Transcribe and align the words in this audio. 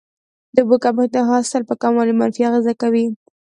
د 0.55 0.57
اوبو 0.63 0.75
کمښت 0.83 1.11
د 1.13 1.17
حاصل 1.29 1.61
په 1.69 1.73
کموالي 1.81 2.13
منفي 2.19 2.41
اغیزه 2.47 2.73
کوي. 2.81 3.05